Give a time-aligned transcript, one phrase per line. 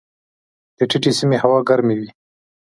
[0.77, 2.09] د ټیټې سیمې هوا ګرمې وي.